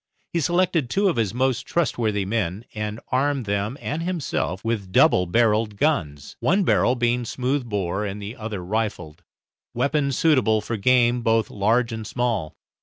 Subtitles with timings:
[0.33, 5.27] He selected two of his most trustworthy men, and armed them and himself with double
[5.27, 9.21] barrelled guns, one barrel being smooth bore and the other rifled,
[9.75, 12.55] weapons suitable for game both large and small.